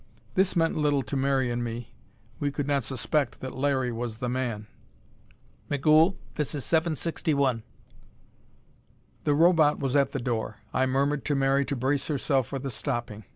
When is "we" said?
2.39-2.49